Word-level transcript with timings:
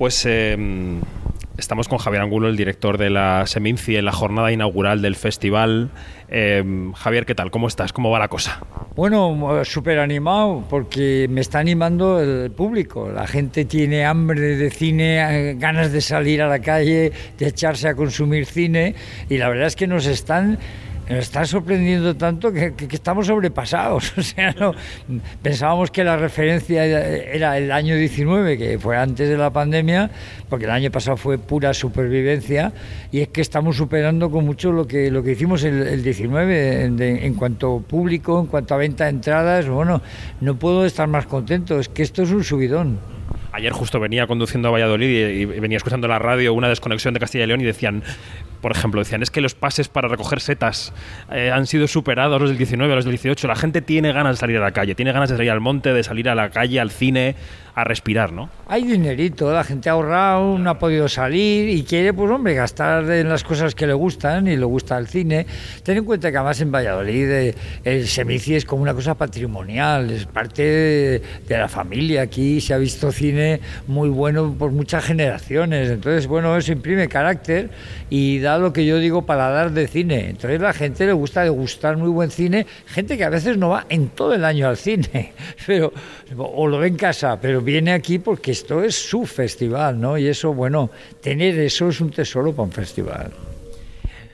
Pues 0.00 0.24
em, 0.24 1.02
estamos 1.58 1.86
con 1.86 1.98
Javier 1.98 2.22
Angulo, 2.22 2.48
el 2.48 2.56
director 2.56 2.96
de 2.96 3.10
la 3.10 3.46
Seminci, 3.46 3.96
en 3.96 4.06
la 4.06 4.12
jornada 4.12 4.50
inaugural 4.50 5.02
del 5.02 5.14
festival. 5.14 5.90
Em, 6.30 6.94
Javier, 6.94 7.26
¿qué 7.26 7.34
tal? 7.34 7.50
¿Cómo 7.50 7.68
estás? 7.68 7.92
¿Cómo 7.92 8.10
va 8.10 8.18
la 8.18 8.28
cosa? 8.28 8.62
Bueno, 8.96 9.62
súper 9.64 9.98
animado 9.98 10.64
porque 10.70 11.26
me 11.28 11.42
está 11.42 11.58
animando 11.58 12.18
el 12.18 12.50
público. 12.50 13.10
La 13.10 13.26
gente 13.26 13.66
tiene 13.66 14.06
hambre 14.06 14.56
de 14.56 14.70
cine, 14.70 15.50
eh, 15.50 15.54
ganas 15.58 15.92
de 15.92 16.00
salir 16.00 16.40
a 16.40 16.48
la 16.48 16.60
calle, 16.60 17.12
de 17.36 17.46
echarse 17.46 17.86
a 17.86 17.94
consumir 17.94 18.46
cine 18.46 18.94
y 19.28 19.36
la 19.36 19.50
verdad 19.50 19.66
es 19.66 19.76
que 19.76 19.86
nos 19.86 20.06
están 20.06 20.58
nos 21.10 21.18
está 21.18 21.44
sorprendiendo 21.44 22.16
tanto 22.16 22.52
que, 22.52 22.72
estamos 22.90 23.26
sobrepasados. 23.26 24.12
O 24.20 24.22
sea, 24.22 24.54
pensábamos 25.42 25.90
que 25.90 26.04
la 26.04 26.16
referencia 26.16 26.84
era 26.84 27.58
el 27.58 27.72
año 27.72 27.96
19, 27.96 28.56
que 28.56 28.78
fue 28.78 28.96
antes 28.96 29.28
de 29.28 29.36
la 29.36 29.50
pandemia, 29.50 30.10
porque 30.48 30.66
el 30.66 30.70
año 30.70 30.90
pasado 30.90 31.16
fue 31.16 31.38
pura 31.38 31.74
supervivencia, 31.74 32.72
y 33.10 33.20
es 33.20 33.28
que 33.28 33.40
estamos 33.40 33.76
superando 33.76 34.30
con 34.30 34.44
mucho 34.44 34.72
lo 34.72 34.86
que, 34.86 35.10
lo 35.10 35.22
que 35.22 35.32
hicimos 35.32 35.64
el, 35.64 35.82
el 35.86 36.02
19 36.04 36.84
en, 36.84 37.02
en 37.02 37.34
cuanto 37.34 37.80
público, 37.80 38.38
en 38.38 38.46
cuanto 38.46 38.74
a 38.74 38.76
venta 38.76 39.04
de 39.04 39.10
entradas. 39.10 39.68
Bueno, 39.68 40.00
no 40.40 40.56
puedo 40.56 40.84
estar 40.84 41.08
más 41.08 41.26
contento, 41.26 41.80
es 41.80 41.88
que 41.88 42.02
esto 42.02 42.22
es 42.22 42.30
un 42.30 42.44
subidón. 42.44 42.98
Ayer 43.52 43.72
justo 43.72 43.98
venía 43.98 44.26
conduciendo 44.26 44.68
a 44.68 44.70
Valladolid 44.70 45.08
y, 45.08 45.44
venía 45.44 45.76
escuchando 45.76 46.06
la 46.06 46.18
radio 46.18 46.54
una 46.54 46.68
desconexión 46.68 47.14
de 47.14 47.20
Castilla 47.20 47.44
y 47.44 47.46
León 47.48 47.60
y 47.60 47.64
decían, 47.64 48.02
por 48.60 48.72
ejemplo, 48.72 49.00
decían, 49.00 49.22
es 49.22 49.30
que 49.30 49.40
los 49.40 49.54
pases 49.54 49.88
para 49.88 50.08
recoger 50.08 50.40
setas 50.40 50.92
eh, 51.30 51.50
han 51.50 51.66
sido 51.66 51.86
superados 51.88 52.40
los 52.40 52.50
del 52.50 52.58
19, 52.58 52.92
a 52.92 52.96
los 52.96 53.04
del 53.04 53.12
18. 53.12 53.46
La 53.48 53.56
gente 53.56 53.82
tiene 53.82 54.12
ganas 54.12 54.36
de 54.36 54.40
salir 54.40 54.56
a 54.58 54.60
la 54.60 54.72
calle, 54.72 54.94
tiene 54.94 55.12
ganas 55.12 55.30
de 55.30 55.36
salir 55.36 55.50
al 55.50 55.60
monte, 55.60 55.92
de 55.92 56.02
salir 56.02 56.28
a 56.28 56.34
la 56.34 56.50
calle, 56.50 56.80
al 56.80 56.90
cine, 56.90 57.36
a 57.74 57.84
respirar, 57.84 58.32
¿no? 58.32 58.50
Hay 58.66 58.84
dinerito, 58.84 59.52
la 59.52 59.64
gente 59.64 59.88
ha 59.88 59.92
ahorrado, 59.92 60.58
no 60.58 60.70
ha 60.70 60.78
podido 60.78 61.08
salir 61.08 61.68
y 61.68 61.82
quiere, 61.84 62.12
pues 62.12 62.30
hombre, 62.30 62.54
gastar 62.54 63.10
en 63.10 63.28
las 63.28 63.44
cosas 63.44 63.74
que 63.74 63.86
le 63.86 63.94
gustan 63.94 64.48
y 64.48 64.56
le 64.56 64.64
gusta 64.64 64.98
el 64.98 65.06
cine. 65.06 65.46
Ten 65.82 65.98
en 65.98 66.04
cuenta 66.04 66.30
que 66.30 66.36
además 66.36 66.60
en 66.60 66.72
Valladolid 66.72 67.30
eh, 67.30 67.54
el 67.84 68.06
Semici 68.06 68.54
es 68.54 68.64
como 68.64 68.82
una 68.82 68.94
cosa 68.94 69.14
patrimonial, 69.14 70.10
es 70.10 70.26
parte 70.26 70.62
de, 70.62 71.22
de 71.46 71.58
la 71.58 71.68
familia. 71.68 72.22
Aquí 72.22 72.60
se 72.60 72.74
ha 72.74 72.78
visto 72.78 73.12
cine 73.12 73.60
muy 73.86 74.08
bueno 74.08 74.54
por 74.58 74.72
muchas 74.72 75.04
generaciones, 75.04 75.90
entonces, 75.90 76.26
bueno, 76.26 76.56
eso 76.56 76.72
imprime 76.72 77.08
carácter 77.08 77.70
y 78.08 78.40
da 78.40 78.49
lo 78.58 78.72
que 78.72 78.84
yo 78.84 78.98
digo 78.98 79.22
para 79.22 79.48
dar 79.50 79.72
de 79.72 79.86
cine. 79.86 80.30
Entonces 80.30 80.60
la 80.60 80.72
gente 80.72 81.06
le 81.06 81.12
gusta 81.12 81.42
degustar 81.42 81.96
muy 81.96 82.08
buen 82.08 82.30
cine, 82.30 82.66
gente 82.86 83.16
que 83.16 83.24
a 83.24 83.30
veces 83.30 83.56
no 83.56 83.70
va 83.70 83.86
en 83.88 84.08
todo 84.08 84.34
el 84.34 84.44
año 84.44 84.68
al 84.68 84.76
cine, 84.76 85.32
pero 85.66 85.92
o 86.36 86.66
lo 86.66 86.78
ve 86.78 86.88
en 86.88 86.96
casa, 86.96 87.38
pero 87.40 87.60
viene 87.60 87.92
aquí 87.92 88.18
porque 88.18 88.52
esto 88.52 88.82
es 88.82 88.94
su 88.94 89.26
festival, 89.26 90.00
¿no? 90.00 90.18
Y 90.18 90.26
eso, 90.26 90.52
bueno, 90.52 90.90
tener 91.20 91.58
eso 91.58 91.88
es 91.88 92.00
un 92.00 92.10
tesoro 92.10 92.52
para 92.52 92.64
un 92.64 92.72
festival. 92.72 93.30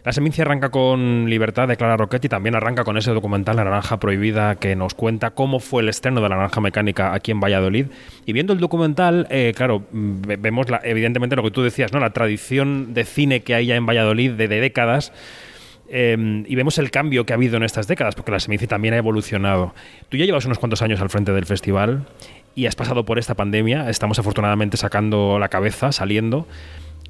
La 0.07 0.13
Semincia 0.13 0.45
arranca 0.45 0.69
con 0.69 1.29
Libertad 1.29 1.67
de 1.67 1.77
Clara 1.77 1.97
también 2.29 2.55
arranca 2.55 2.85
con 2.85 2.97
ese 2.97 3.11
documental 3.11 3.57
La 3.57 3.65
Naranja 3.65 3.99
Prohibida 3.99 4.55
que 4.55 4.77
nos 4.77 4.95
cuenta 4.95 5.33
cómo 5.33 5.59
fue 5.59 5.83
el 5.83 5.89
estreno 5.89 6.21
de 6.21 6.29
La 6.29 6.37
Naranja 6.37 6.61
Mecánica 6.61 7.13
aquí 7.13 7.33
en 7.33 7.41
Valladolid. 7.41 7.87
Y 8.25 8.33
viendo 8.33 8.53
el 8.53 8.61
documental, 8.61 9.27
eh, 9.31 9.53
claro, 9.57 9.83
vemos 9.91 10.69
evidentemente 10.85 11.35
lo 11.35 11.43
que 11.43 11.51
tú 11.51 11.61
decías, 11.61 11.93
¿no? 11.93 11.99
La 11.99 12.11
tradición 12.11 12.95
de 12.95 13.03
cine 13.03 13.41
que 13.41 13.57
hay 13.57 13.67
ya 13.67 13.75
en 13.75 13.85
Valladolid 13.85 14.31
de, 14.35 14.47
décadas. 14.47 15.13
Em, 15.89 16.45
y 16.47 16.55
vemos 16.55 16.79
el 16.79 16.93
cambio 16.93 17.27
que 17.27 17.33
ha 17.33 17.37
habido 17.37 17.57
en 17.57 17.65
estas 17.65 17.89
décadas, 17.89 18.15
porque 18.15 18.31
la 18.31 18.39
Semincia 18.39 18.69
también 18.69 18.95
ha 18.95 18.99
evolucionado. 18.99 19.75
Tú 20.09 20.19
ya 20.19 20.25
llevas 20.25 20.45
unos 20.45 20.61
cuantos 20.61 20.83
años 20.83 21.01
al 21.01 21.11
frente 21.11 21.33
del 21.33 21.47
festival 21.47 22.07
y 22.55 22.67
has 22.67 22.77
pasado 22.77 23.05
por 23.05 23.19
esta 23.19 23.35
pandemia, 23.35 23.91
estamos 23.91 24.21
afortunadamente 24.21 24.77
sacando 24.77 25.41
la 25.41 25.49
cabeza, 25.49 25.91
saliendo. 25.91 26.47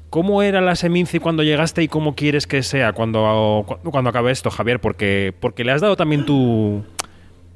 ¿Cómo 0.09 0.41
era 0.41 0.61
la 0.61 0.75
Seminci 0.75 1.19
cuando 1.19 1.43
llegaste 1.43 1.83
y 1.83 1.87
cómo 1.89 2.15
quieres 2.15 2.47
que 2.47 2.63
sea 2.63 2.93
cuando, 2.93 3.65
cuando 3.83 4.09
acabe 4.09 4.31
esto, 4.31 4.49
Javier? 4.49 4.79
Porque, 4.79 5.33
porque 5.39 5.65
le 5.65 5.73
has 5.73 5.81
dado 5.81 5.97
también 5.97 6.25
tu, 6.25 6.81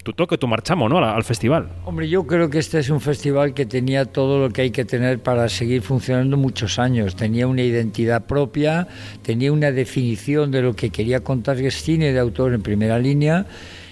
tu 0.04 0.14
toque, 0.14 0.38
tu 0.38 0.48
marchamo 0.48 0.90
¿no? 0.90 0.98
al, 0.98 1.24
festival. 1.24 1.70
Hombre, 1.86 2.10
yo 2.10 2.26
creo 2.26 2.50
que 2.50 2.60
este 2.60 2.80
es 2.80 2.90
un 2.90 3.00
festival 3.00 3.54
que 3.54 3.66
tenía 3.66 4.06
todo 4.06 4.40
lo 4.40 4.50
que 4.50 4.64
hay 4.64 4.72
que 4.72 4.84
tener 4.84 5.20
para 5.20 5.48
seguir 5.48 5.82
funcionando 5.82 6.38
muchos 6.38 6.80
años. 6.80 7.16
Tenía 7.16 7.48
una 7.48 7.62
identidad 7.62 8.26
propia, 8.26 8.88
tenía 9.22 9.52
una 9.54 9.72
definición 9.72 10.52
de 10.52 10.62
lo 10.62 10.76
que 10.76 10.90
quería 10.90 11.22
contar, 11.22 11.58
que 11.58 11.68
es 11.68 11.82
cine 11.82 12.12
de 12.12 12.20
autor 12.20 12.54
en 12.54 12.62
primera 12.62 13.00
línea, 13.00 13.46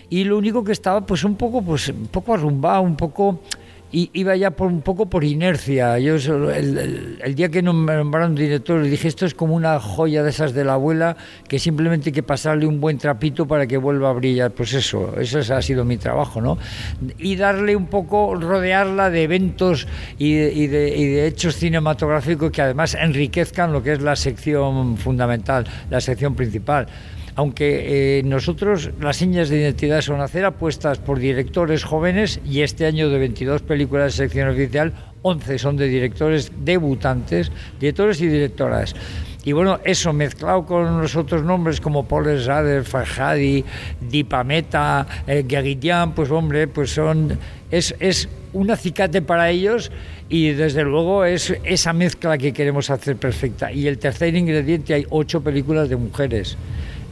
y 0.09 0.23
lo 0.23 0.37
único 0.37 0.63
que 0.63 0.71
estaba 0.71 1.05
pues 1.05 1.23
un 1.23 1.35
poco, 1.35 1.61
pues, 1.61 1.89
un 1.89 2.07
poco 2.07 2.33
arrumbado, 2.33 2.81
un 2.81 2.97
poco 2.97 3.41
y 3.91 4.11
iba 4.13 4.35
ya 4.35 4.51
por 4.51 4.67
un 4.67 4.81
poco 4.81 5.07
por 5.07 5.23
inercia. 5.23 5.97
Yo 5.99 6.15
el, 6.51 7.35
día 7.35 7.49
que 7.49 7.61
nombraron 7.61 8.35
director 8.35 8.83
dije 8.83 9.07
esto 9.07 9.25
es 9.25 9.33
como 9.33 9.55
una 9.55 9.79
joya 9.79 10.23
de 10.23 10.29
esas 10.29 10.53
de 10.53 10.63
la 10.63 10.73
abuela 10.73 11.17
que 11.47 11.57
simplemente 11.59 12.09
hay 12.09 12.13
que 12.13 12.23
pasarle 12.23 12.67
un 12.67 12.79
buen 12.79 12.97
trapito 12.97 13.47
para 13.47 13.65
que 13.65 13.77
vuelva 13.77 14.09
a 14.09 14.13
brillar. 14.13 14.51
Pues 14.51 14.73
eso, 14.73 15.19
eso 15.19 15.39
ha 15.53 15.61
sido 15.61 15.85
mi 15.85 15.97
trabajo, 15.97 16.41
¿no? 16.41 16.57
Y 17.17 17.35
darle 17.35 17.75
un 17.75 17.87
poco, 17.87 18.35
rodearla 18.35 19.09
de 19.09 19.23
eventos 19.23 19.87
y 20.17 20.67
de 20.67 21.27
hechos 21.27 21.55
cinematográficos 21.55 22.51
que 22.51 22.61
además 22.61 22.95
enriquezcan 22.95 23.73
lo 23.73 23.81
que 23.81 23.93
es 23.93 24.01
la 24.01 24.15
sección 24.15 24.97
fundamental, 24.97 25.65
la 25.89 26.01
sección 26.01 26.35
principal 26.35 26.87
aunque 27.39 28.17
eh, 28.19 28.23
nosotros 28.23 28.91
las 28.99 29.15
señas 29.15 29.47
de 29.47 29.61
identidad 29.61 30.01
son 30.01 30.19
hacer 30.19 30.43
apuestas 30.43 30.97
por 30.97 31.19
directores 31.19 31.85
jóvenes 31.85 32.41
y 32.45 32.63
este 32.63 32.85
año 32.85 33.09
de 33.09 33.17
22 33.17 33.61
películas 33.61 34.11
de 34.11 34.25
sección 34.25 34.49
oficial, 34.49 34.91
11 35.21 35.57
son 35.57 35.77
de 35.77 35.87
directores 35.87 36.51
debutantes, 36.65 37.49
directores 37.79 38.19
y 38.19 38.27
directoras. 38.27 38.93
Y 39.45 39.53
bueno, 39.53 39.79
eso 39.85 40.11
mezclado 40.11 40.65
con 40.65 41.01
los 41.01 41.15
otros 41.15 41.43
nombres 41.43 41.79
como 41.79 42.05
Paul 42.05 42.45
Rader, 42.45 42.83
Farhadi, 42.83 43.63
Dipameta, 44.01 45.07
eh, 45.25 46.09
pues 46.13 46.29
hombre, 46.31 46.67
pues 46.67 46.91
son 46.91 47.39
es, 47.71 47.95
es 48.01 48.27
un 48.51 48.69
acicate 48.69 49.21
para 49.21 49.49
ellos 49.49 49.93
y 50.27 50.49
desde 50.51 50.83
luego 50.83 51.23
es 51.23 51.55
esa 51.63 51.93
mezcla 51.93 52.37
que 52.37 52.51
queremos 52.51 52.89
hacer 52.89 53.15
perfecta. 53.15 53.71
Y 53.71 53.87
el 53.87 53.97
tercer 53.97 54.35
ingrediente, 54.35 54.93
hay 54.93 55.05
ocho 55.09 55.39
películas 55.41 55.87
de 55.87 55.95
mujeres 55.95 56.57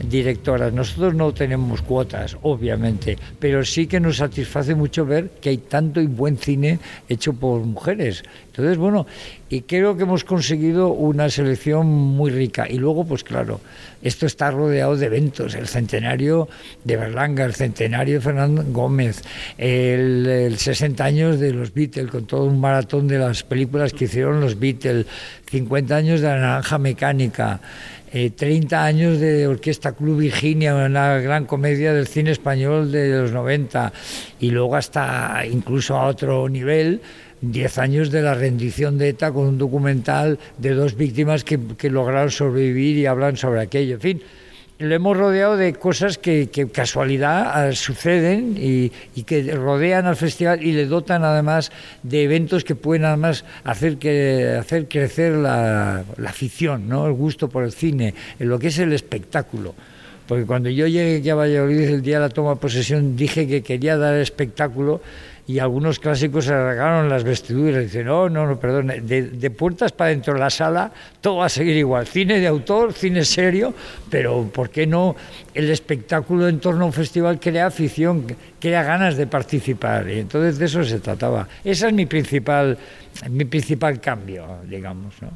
directoras. 0.06 0.72
Nosotros 0.72 1.14
no 1.14 1.32
tenemos 1.32 1.82
cuotas, 1.82 2.36
obviamente, 2.42 3.18
pero 3.38 3.64
sí 3.64 3.86
que 3.86 4.00
nos 4.00 4.18
satisface 4.18 4.74
mucho 4.74 5.04
ver 5.06 5.30
que 5.40 5.50
hay 5.50 5.58
tanto 5.58 6.00
y 6.00 6.06
buen 6.06 6.36
cine 6.36 6.78
hecho 7.08 7.32
por 7.32 7.60
mujeres. 7.60 8.22
Entonces, 8.46 8.76
bueno, 8.76 9.06
y 9.50 9.62
creo 9.62 9.96
que 9.96 10.02
hemos 10.02 10.24
conseguido 10.24 10.88
una 10.88 11.30
selección 11.30 11.86
muy 11.86 12.30
rica. 12.30 12.66
Y 12.68 12.76
luego, 12.76 13.04
pues 13.04 13.24
claro, 13.24 13.60
esto 14.02 14.26
está 14.26 14.50
rodeado 14.50 14.96
de 14.96 15.06
eventos. 15.06 15.54
El 15.54 15.68
centenario 15.68 16.48
de 16.84 16.96
Berlanga, 16.96 17.44
el 17.44 17.54
centenario 17.54 18.16
de 18.16 18.20
Fernando 18.20 18.62
Gómez, 18.68 19.22
el, 19.56 20.26
el 20.26 20.58
60 20.58 21.02
años 21.02 21.40
de 21.40 21.52
los 21.52 21.72
Beatles, 21.72 22.10
con 22.10 22.26
todo 22.26 22.44
un 22.44 22.60
maratón 22.60 23.08
de 23.08 23.18
las 23.18 23.42
películas 23.42 23.92
que 23.92 24.04
hicieron 24.04 24.40
los 24.40 24.58
Beatles, 24.58 25.06
50 25.50 25.96
años 25.96 26.20
de 26.20 26.28
la 26.28 26.38
Naranja 26.38 26.78
Mecánica. 26.78 27.60
30 28.10 28.74
eh, 28.74 28.78
años 28.78 29.20
de 29.20 29.46
Orquesta 29.46 29.92
Club 29.92 30.20
Virginia, 30.20 30.74
una 30.74 31.18
gran 31.18 31.44
comedia 31.44 31.92
del 31.92 32.06
cine 32.06 32.30
español 32.30 32.90
de 32.90 33.20
los 33.20 33.32
90, 33.32 33.92
y 34.40 34.50
luego 34.50 34.76
hasta 34.76 35.42
incluso 35.50 35.96
a 35.96 36.06
otro 36.06 36.48
nivel, 36.48 37.02
10 37.40 37.78
años 37.78 38.10
de 38.10 38.22
la 38.22 38.34
rendición 38.34 38.98
de 38.98 39.10
ETA 39.10 39.32
con 39.32 39.46
un 39.46 39.58
documental 39.58 40.38
de 40.58 40.74
dos 40.74 40.96
víctimas 40.96 41.44
que, 41.44 41.58
lograron 41.90 42.30
sobrevivir 42.30 42.96
y 42.96 43.06
hablan 43.06 43.36
sobre 43.36 43.60
aquello. 43.60 43.94
En 43.94 44.00
fin, 44.00 44.22
lo 44.78 44.94
hemos 44.94 45.16
rodeado 45.16 45.56
de 45.56 45.74
cosas 45.74 46.18
que, 46.18 46.48
casualidad 46.72 47.50
ah, 47.52 47.72
suceden 47.72 48.56
y, 48.56 48.90
que 49.24 49.54
rodean 49.54 50.06
al 50.06 50.16
festival 50.16 50.62
y 50.62 50.72
le 50.72 50.86
dotan 50.86 51.24
además 51.24 51.72
de 52.02 52.24
eventos 52.24 52.64
que 52.64 52.74
pueden 52.74 53.04
además 53.04 53.44
hacer, 53.64 53.98
que, 53.98 54.56
hacer 54.58 54.88
crecer 54.88 55.32
la, 55.32 56.04
la 56.16 56.30
afición, 56.30 56.88
¿no? 56.88 57.06
el 57.06 57.12
gusto 57.12 57.48
por 57.48 57.64
el 57.64 57.72
cine, 57.72 58.14
en 58.38 58.48
lo 58.48 58.58
que 58.58 58.68
es 58.68 58.78
el 58.78 58.92
espectáculo. 58.92 59.74
Porque 60.28 60.44
cuando 60.44 60.68
yo 60.68 60.86
llegué 60.86 61.30
a 61.30 61.34
Valladolid 61.34 61.88
el 61.88 62.02
día 62.02 62.16
de 62.16 62.20
la 62.20 62.28
toma 62.28 62.50
de 62.50 62.56
posesión 62.56 63.16
dije 63.16 63.48
que 63.48 63.62
quería 63.62 63.96
dar 63.96 64.14
espectáculo 64.16 65.00
y 65.46 65.58
algunos 65.58 65.98
clásicos 65.98 66.44
se 66.44 66.52
arreglaron 66.52 67.08
las 67.08 67.24
vestiduras 67.24 67.84
dicen, 67.84 68.04
no, 68.04 68.28
no, 68.28 68.46
no, 68.46 68.60
perdón, 68.60 68.92
de, 69.04 69.50
puertas 69.50 69.92
para 69.92 70.10
dentro 70.10 70.34
de 70.34 70.40
la 70.40 70.50
sala 70.50 70.92
todo 71.22 71.36
va 71.36 71.46
a 71.46 71.48
seguir 71.48 71.74
igual, 71.78 72.06
cine 72.06 72.40
de 72.40 72.46
autor, 72.46 72.92
cine 72.92 73.24
serio, 73.24 73.72
pero 74.10 74.50
¿por 74.52 74.68
qué 74.68 74.86
no 74.86 75.16
el 75.54 75.70
espectáculo 75.70 76.46
en 76.46 76.60
torno 76.60 76.84
a 76.84 76.86
un 76.88 76.92
festival 76.92 77.40
crea 77.40 77.68
afición, 77.68 78.26
crea 78.60 78.82
ganas 78.82 79.16
de 79.16 79.26
participar? 79.26 80.10
Y 80.10 80.18
entonces 80.18 80.58
de 80.58 80.66
eso 80.66 80.84
se 80.84 81.00
trataba. 81.00 81.48
Ese 81.64 81.86
es 81.86 81.92
mi 81.94 82.04
principal, 82.04 82.76
mi 83.30 83.46
principal 83.46 83.98
cambio, 83.98 84.58
digamos. 84.68 85.14
¿no? 85.22 85.30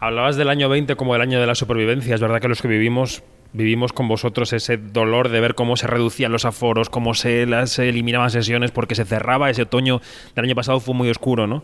Hablabas 0.00 0.34
del 0.34 0.48
año 0.48 0.68
20 0.68 0.96
como 0.96 1.14
el 1.14 1.22
año 1.22 1.40
de 1.40 1.46
la 1.46 1.54
supervivencia, 1.54 2.16
es 2.16 2.20
verdad 2.20 2.40
que 2.40 2.48
los 2.48 2.60
que 2.60 2.66
vivimos 2.66 3.22
vivimos 3.52 3.92
con 3.92 4.08
vosotros 4.08 4.52
ese 4.52 4.76
dolor 4.76 5.28
de 5.28 5.40
ver 5.40 5.54
cómo 5.54 5.76
se 5.76 5.86
reducían 5.86 6.32
los 6.32 6.44
aforos, 6.44 6.90
cómo 6.90 7.14
se, 7.14 7.46
las 7.46 7.78
eliminaban 7.78 8.30
sesiones 8.30 8.70
porque 8.70 8.94
se 8.94 9.04
cerraba 9.04 9.50
ese 9.50 9.62
otoño 9.62 10.00
del 10.34 10.44
año 10.46 10.54
pasado 10.54 10.80
fue 10.80 10.94
muy 10.94 11.10
oscuro, 11.10 11.46
¿no? 11.46 11.62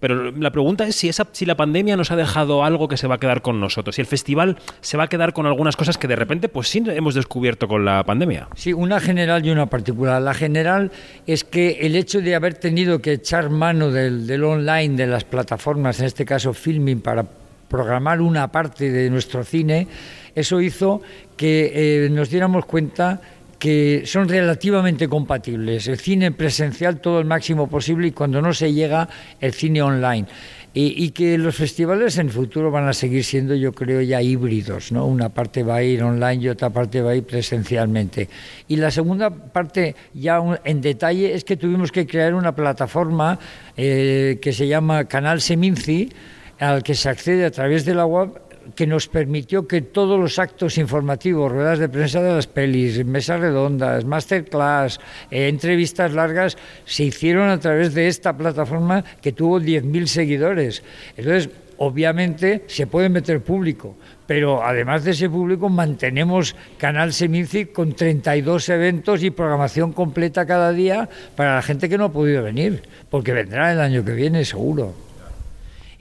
Pero 0.00 0.30
la 0.32 0.50
pregunta 0.50 0.86
es 0.86 0.96
si, 0.96 1.10
esa, 1.10 1.28
si 1.30 1.44
la 1.44 1.56
pandemia 1.56 1.94
nos 1.94 2.10
ha 2.10 2.16
dejado 2.16 2.64
algo 2.64 2.88
que 2.88 2.96
se 2.96 3.06
va 3.06 3.16
a 3.16 3.18
quedar 3.18 3.42
con 3.42 3.60
nosotros, 3.60 3.94
si 3.94 4.00
el 4.00 4.06
festival 4.06 4.56
se 4.80 4.96
va 4.96 5.04
a 5.04 5.08
quedar 5.08 5.34
con 5.34 5.44
algunas 5.44 5.76
cosas 5.76 5.98
que 5.98 6.08
de 6.08 6.16
repente 6.16 6.48
pues 6.48 6.68
sí 6.68 6.82
hemos 6.86 7.14
descubierto 7.14 7.68
con 7.68 7.84
la 7.84 8.02
pandemia. 8.04 8.48
Sí, 8.56 8.72
una 8.72 8.98
general 8.98 9.44
y 9.44 9.50
una 9.50 9.66
particular. 9.66 10.22
La 10.22 10.32
general 10.32 10.90
es 11.26 11.44
que 11.44 11.80
el 11.82 11.96
hecho 11.96 12.22
de 12.22 12.34
haber 12.34 12.54
tenido 12.54 13.00
que 13.00 13.12
echar 13.12 13.50
mano 13.50 13.90
del, 13.90 14.26
del 14.26 14.42
online, 14.42 14.96
de 14.96 15.06
las 15.06 15.24
plataformas, 15.24 16.00
en 16.00 16.06
este 16.06 16.24
caso 16.24 16.54
Filming, 16.54 17.02
para 17.02 17.26
programar 17.70 18.20
una 18.20 18.50
parte 18.50 18.90
de 18.90 19.08
nuestro 19.08 19.44
cine, 19.44 19.86
eso 20.34 20.60
hizo 20.60 21.00
que 21.36 22.04
eh, 22.04 22.10
nos 22.10 22.28
diéramos 22.28 22.66
cuenta 22.66 23.20
que 23.60 24.02
son 24.06 24.28
relativamente 24.28 25.06
compatibles. 25.06 25.86
El 25.86 25.98
cine 25.98 26.32
presencial 26.32 27.00
todo 27.00 27.20
el 27.20 27.26
máximo 27.26 27.68
posible 27.68 28.08
y 28.08 28.10
cuando 28.10 28.40
no 28.40 28.52
se 28.54 28.72
llega, 28.72 29.08
el 29.38 29.52
cine 29.52 29.82
online. 29.82 30.26
Y, 30.72 31.10
que 31.10 31.36
los 31.36 31.56
festivales 31.56 32.16
en 32.18 32.30
futuro 32.30 32.70
van 32.70 32.86
a 32.86 32.92
seguir 32.92 33.24
siendo, 33.24 33.56
yo 33.56 33.72
creo, 33.72 34.00
ya 34.02 34.22
híbridos, 34.22 34.92
¿no? 34.92 35.04
Una 35.04 35.28
parte 35.28 35.64
va 35.64 35.76
a 35.76 35.82
ir 35.82 36.00
online 36.00 36.44
y 36.44 36.48
otra 36.48 36.70
parte 36.70 37.02
va 37.02 37.10
a 37.10 37.16
ir 37.16 37.24
presencialmente. 37.24 38.28
Y 38.68 38.76
la 38.76 38.92
segunda 38.92 39.30
parte, 39.30 39.96
ya 40.14 40.40
en 40.64 40.80
detalle, 40.80 41.34
es 41.34 41.42
que 41.42 41.56
tuvimos 41.56 41.90
que 41.90 42.06
crear 42.06 42.34
una 42.34 42.54
plataforma 42.54 43.36
eh, 43.76 44.38
que 44.40 44.52
se 44.52 44.68
llama 44.68 45.06
Canal 45.06 45.40
Seminci, 45.40 46.08
al 46.60 46.82
que 46.82 46.94
se 46.94 47.08
accede 47.08 47.44
a 47.44 47.50
través 47.50 47.84
de 47.84 47.94
la 47.94 48.06
web 48.06 48.40
que 48.74 48.86
nos 48.86 49.08
permitió 49.08 49.66
que 49.66 49.82
todos 49.82 50.18
los 50.18 50.38
actos 50.38 50.78
informativos, 50.78 51.50
ruedas 51.50 51.78
de 51.78 51.88
prensa 51.88 52.22
de 52.22 52.32
las 52.32 52.46
pelis, 52.46 53.04
mesas 53.04 53.40
redondas, 53.40 54.04
masterclass, 54.04 55.00
eh, 55.30 55.48
entrevistas 55.48 56.12
largas, 56.12 56.56
se 56.84 57.04
hicieron 57.04 57.48
a 57.48 57.58
través 57.58 57.94
de 57.94 58.08
esta 58.08 58.36
plataforma 58.36 59.04
que 59.20 59.32
tuvo 59.32 59.60
10.000 59.60 60.06
seguidores. 60.06 60.82
Entonces, 61.16 61.50
obviamente 61.78 62.64
se 62.66 62.86
puede 62.86 63.08
meter 63.08 63.42
público, 63.42 63.96
pero 64.26 64.62
además 64.62 65.04
de 65.04 65.12
ese 65.12 65.30
público 65.30 65.68
mantenemos 65.68 66.54
Canal 66.76 67.12
Seminci 67.12 67.66
con 67.66 67.94
32 67.94 68.68
eventos 68.68 69.22
y 69.22 69.30
programación 69.30 69.92
completa 69.92 70.46
cada 70.46 70.72
día 70.72 71.08
para 71.34 71.56
la 71.56 71.62
gente 71.62 71.88
que 71.88 71.96
no 71.96 72.04
ha 72.04 72.12
podido 72.12 72.42
venir, 72.42 72.82
porque 73.08 73.32
vendrá 73.32 73.72
el 73.72 73.80
año 73.80 74.04
que 74.04 74.12
viene 74.12 74.44
seguro. 74.44 75.09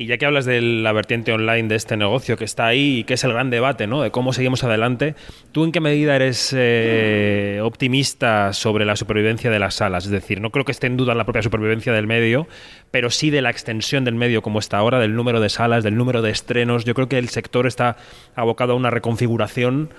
Y 0.01 0.06
ya 0.06 0.18
que 0.18 0.25
hablas 0.25 0.46
de 0.46 0.62
la 0.62 0.94
vertiente 0.94 1.34
online 1.34 1.68
de 1.68 1.75
este 1.75 1.98
negocio 1.98 2.38
que 2.38 2.46
está 2.46 2.68
ahí 2.68 3.00
y 3.00 3.04
que 3.04 3.16
es 3.16 3.24
el 3.25 3.34
gran 3.34 3.50
debate, 3.50 3.86
¿no? 3.86 4.01
De 4.01 4.12
cómo 4.12 4.31
seguimos 4.31 4.63
adelante, 4.63 5.13
¿tú 5.51 5.66
en 5.66 5.74
qué 5.74 5.81
medida 5.81 6.16
eres 6.16 6.56
eh, 6.57 7.60
optimista 7.62 8.54
sobre 8.54 8.86
la 8.86 8.96
supervivencia 8.96 9.51
de 9.51 9.60
las 9.60 9.75
salas? 9.75 10.06
Es 10.06 10.12
decir, 10.12 10.40
no 10.40 10.51
creo 10.51 10.63
que 10.63 10.72
esté 10.72 10.88
en 10.88 10.96
duda 10.96 11.16
la 11.16 11.25
propia 11.25 11.42
supervivencia 11.42 11.92
del 11.92 12.07
medio, 12.07 12.48
pero 12.92 13.10
sí 13.10 13.30
de 13.30 13.42
la 13.42 13.50
extensión 13.50 14.06
del 14.06 14.16
medio 14.16 14.42
como 14.42 14.60
está 14.60 14.78
ahora, 14.78 15.00
del 15.00 15.18
número 15.18 15.42
de 15.42 15.50
salas, 15.50 15.84
del 15.84 15.98
número 15.98 16.22
de 16.22 16.31
estrenos. 16.31 16.86
Yo 16.86 16.94
creo 16.94 17.10
que 17.10 17.18
el 17.18 17.28
sector 17.28 17.68
está 17.68 17.98
abocado 18.36 18.72
a 18.72 18.75
una 18.78 18.92
reconfiguración 18.92 19.90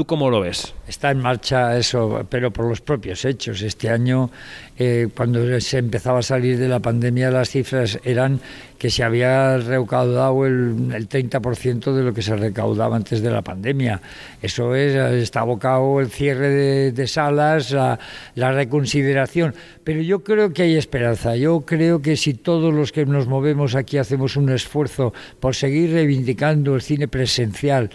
¿Tú 0.00 0.06
cómo 0.06 0.30
lo 0.30 0.40
ves? 0.40 0.72
Está 0.88 1.10
en 1.10 1.18
marcha 1.18 1.76
eso, 1.76 2.26
pero 2.30 2.50
por 2.50 2.66
los 2.66 2.80
propios 2.80 3.22
hechos. 3.26 3.60
Este 3.60 3.90
año, 3.90 4.30
eh, 4.78 5.08
cuando 5.14 5.60
se 5.60 5.76
empezaba 5.76 6.20
a 6.20 6.22
salir 6.22 6.56
de 6.58 6.68
la 6.68 6.80
pandemia, 6.80 7.30
las 7.30 7.50
cifras 7.50 7.98
eran 8.02 8.40
que 8.78 8.88
se 8.88 9.04
había 9.04 9.58
recaudado 9.58 10.46
el, 10.46 10.90
el 10.94 11.06
30% 11.06 11.92
de 11.92 12.02
lo 12.02 12.14
que 12.14 12.22
se 12.22 12.34
recaudaba 12.34 12.96
antes 12.96 13.20
de 13.20 13.30
la 13.30 13.42
pandemia. 13.42 14.00
Eso 14.40 14.74
es, 14.74 14.94
está 15.22 15.40
abocado 15.40 16.00
el 16.00 16.08
cierre 16.08 16.48
de, 16.92 17.06
salas, 17.06 17.70
la, 17.70 17.98
la 18.36 18.52
reconsideración. 18.52 19.54
Pero 19.84 20.00
yo 20.00 20.24
creo 20.24 20.54
que 20.54 20.62
hay 20.62 20.76
esperanza. 20.76 21.36
Yo 21.36 21.60
creo 21.60 22.00
que 22.00 22.16
si 22.16 22.32
todos 22.32 22.72
los 22.72 22.90
que 22.90 23.04
nos 23.04 23.26
movemos 23.26 23.74
aquí 23.74 23.98
hacemos 23.98 24.36
un 24.36 24.48
esfuerzo 24.48 25.12
por 25.40 25.54
seguir 25.54 25.92
reivindicando 25.92 26.74
el 26.74 26.80
cine 26.80 27.06
presencial, 27.06 27.90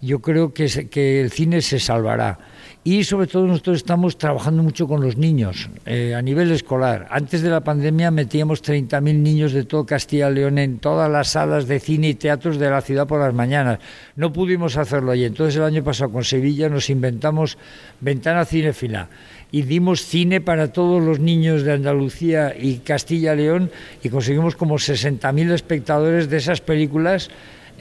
yo 0.00 0.20
creo 0.20 0.52
que, 0.54 0.88
que 0.88 1.20
el 1.20 1.30
cine 1.30 1.60
se 1.62 1.78
salvará. 1.78 2.38
Y 2.82 3.04
sobre 3.04 3.26
todo 3.26 3.46
nosotros 3.46 3.76
estamos 3.76 4.16
trabajando 4.16 4.62
mucho 4.62 4.88
con 4.88 5.02
los 5.02 5.18
niños 5.18 5.68
eh, 5.84 6.14
a 6.14 6.22
nivel 6.22 6.50
escolar. 6.50 7.08
Antes 7.10 7.42
de 7.42 7.50
la 7.50 7.60
pandemia 7.60 8.10
metíamos 8.10 8.64
30.000 8.64 9.18
niños 9.18 9.52
de 9.52 9.64
todo 9.64 9.84
Castilla 9.84 10.30
y 10.30 10.34
León 10.34 10.56
en 10.56 10.78
todas 10.78 11.10
las 11.10 11.28
salas 11.28 11.68
de 11.68 11.78
cine 11.78 12.08
y 12.08 12.14
teatros 12.14 12.58
de 12.58 12.70
la 12.70 12.80
ciudad 12.80 13.06
por 13.06 13.20
las 13.20 13.34
mañanas. 13.34 13.80
No 14.16 14.32
pudimos 14.32 14.78
hacerlo 14.78 15.14
y 15.14 15.24
entonces 15.24 15.56
el 15.56 15.64
año 15.64 15.84
pasado 15.84 16.10
con 16.10 16.24
Sevilla 16.24 16.70
nos 16.70 16.88
inventamos 16.88 17.58
Ventana 18.00 18.46
Cinefila 18.46 19.10
y 19.52 19.62
dimos 19.62 20.02
cine 20.06 20.40
para 20.40 20.72
todos 20.72 21.02
los 21.02 21.20
niños 21.20 21.64
de 21.64 21.72
Andalucía 21.72 22.54
y 22.58 22.76
Castilla 22.78 23.34
y 23.34 23.38
León 23.38 23.70
y 24.02 24.08
conseguimos 24.08 24.56
como 24.56 24.76
60.000 24.76 25.52
espectadores 25.52 26.30
de 26.30 26.38
esas 26.38 26.62
películas 26.62 27.28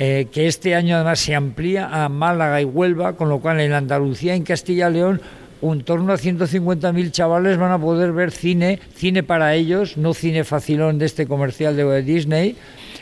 eh, 0.01 0.27
que 0.31 0.47
este 0.47 0.75
año 0.75 0.95
además 0.95 1.19
se 1.19 1.35
amplía 1.35 1.89
a 2.05 2.07
Málaga 2.07 2.61
y 2.61 2.63
Huelva, 2.63 3.17
con 3.17 3.27
lo 3.27 3.39
cual 3.39 3.59
en 3.59 3.73
Andalucía, 3.73 4.33
en 4.33 4.43
Castilla 4.43 4.89
y 4.89 4.93
León, 4.93 5.21
un 5.59 5.83
torno 5.83 6.13
a 6.13 6.17
150.000 6.17 7.11
chavales 7.11 7.57
van 7.57 7.73
a 7.73 7.79
poder 7.79 8.13
ver 8.13 8.31
cine, 8.31 8.79
cine 8.95 9.23
para 9.23 9.55
ellos, 9.55 9.97
no 9.97 10.13
cine 10.13 10.45
facilón 10.45 10.99
de 10.99 11.05
este 11.05 11.27
comercial 11.27 11.75
de 11.75 12.01
Disney, 12.01 12.55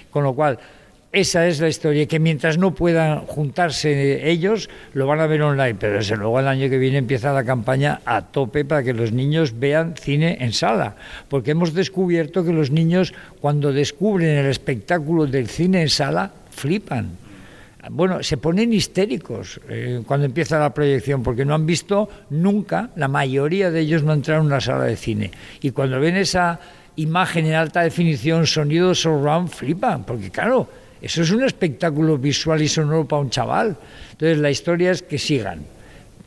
con 0.09 0.23
lo 0.23 0.33
cual 0.33 0.57
esa 1.11 1.47
es 1.47 1.61
la 1.61 1.67
historia, 1.67 2.07
que 2.07 2.19
mientras 2.19 2.57
no 2.57 2.73
puedan 2.73 3.27
juntarse 3.27 4.27
ellos, 4.29 4.67
lo 4.93 5.05
van 5.05 5.19
a 5.19 5.27
ver 5.27 5.43
online, 5.43 5.75
pero 5.75 5.97
desde 5.97 6.17
luego 6.17 6.39
el 6.39 6.47
año 6.47 6.67
que 6.67 6.79
viene 6.79 6.97
empieza 6.97 7.31
la 7.31 7.43
campaña 7.43 8.01
a 8.05 8.23
tope 8.23 8.65
para 8.65 8.81
que 8.81 8.93
los 8.93 9.11
niños 9.11 9.59
vean 9.59 9.93
cine 9.95 10.37
en 10.41 10.51
sala, 10.51 10.95
porque 11.29 11.51
hemos 11.51 11.73
descubierto 11.73 12.43
que 12.43 12.53
los 12.53 12.71
niños 12.71 13.13
cuando 13.39 13.71
descubren 13.71 14.35
el 14.37 14.47
espectáculo 14.47 15.27
del 15.27 15.47
cine 15.47 15.83
en 15.83 15.89
sala, 15.89 16.31
flipan. 16.57 17.17
Bueno, 17.89 18.21
se 18.21 18.35
ponen 18.37 18.73
histéricos 18.73 19.61
eh, 19.69 20.01
cuando 20.05 20.25
empieza 20.25 20.59
la 20.59 20.73
proyección 20.73 21.23
porque 21.23 21.45
no 21.45 21.53
han 21.53 21.65
visto 21.65 22.09
nunca, 22.31 22.89
la 22.95 23.07
mayoría 23.07 23.71
de 23.71 23.79
ellos 23.79 24.03
no 24.03 24.13
entraron 24.13 24.45
en 24.45 24.51
una 24.51 24.59
sala 24.59 24.85
de 24.85 24.97
cine. 24.97 25.31
Y 25.61 25.71
cuando 25.71 25.99
ven 25.99 26.17
esa 26.17 26.59
imagen 26.97 27.45
en 27.45 27.53
alta 27.53 27.81
definición, 27.81 28.45
sonido 28.47 28.93
surround, 28.93 29.49
flipan, 29.49 30.03
porque 30.03 30.31
claro, 30.31 30.67
eso 31.01 31.21
es 31.21 31.31
un 31.31 31.43
espectáculo 31.43 32.17
visual 32.17 32.61
y 32.61 32.67
sonoro 32.67 33.07
para 33.07 33.21
un 33.21 33.29
chaval. 33.29 33.77
Entonces 34.11 34.39
la 34.39 34.49
historia 34.49 34.91
es 34.91 35.03
que 35.03 35.17
sigan 35.17 35.76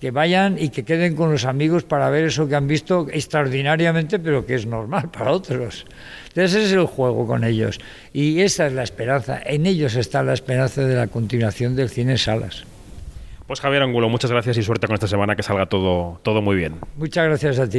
que 0.00 0.10
vayan 0.10 0.56
y 0.58 0.70
que 0.70 0.84
queden 0.84 1.14
con 1.14 1.30
los 1.30 1.44
amigos 1.44 1.84
para 1.84 2.08
ver 2.10 2.24
eso 2.24 2.48
que 2.48 2.56
han 2.56 2.66
visto 2.66 3.06
extraordinariamente, 3.10 4.18
pero 4.18 4.46
que 4.46 4.54
es 4.54 4.66
normal 4.66 5.10
para 5.12 5.32
otros. 5.32 5.84
Entonces 6.28 6.54
ese 6.54 6.64
es 6.66 6.72
el 6.72 6.86
juego 6.86 7.26
con 7.26 7.44
ellos. 7.44 7.78
Y 8.12 8.40
esa 8.40 8.66
es 8.66 8.72
la 8.72 8.82
esperanza. 8.82 9.40
En 9.44 9.66
ellos 9.66 9.96
está 9.96 10.22
la 10.22 10.32
esperanza 10.32 10.82
de 10.82 10.96
la 10.96 11.08
continuación 11.08 11.76
del 11.76 11.90
cine 11.90 12.16
salas. 12.16 12.64
Pues 13.46 13.60
Javier 13.60 13.82
Angulo, 13.82 14.08
muchas 14.08 14.30
gracias 14.30 14.56
y 14.58 14.62
suerte 14.62 14.86
con 14.86 14.94
esta 14.94 15.08
semana, 15.08 15.34
que 15.34 15.42
salga 15.42 15.66
todo, 15.66 16.20
todo 16.22 16.40
muy 16.40 16.54
bien. 16.54 16.76
Muchas 16.96 17.26
gracias 17.26 17.58
a 17.58 17.66
ti. 17.66 17.68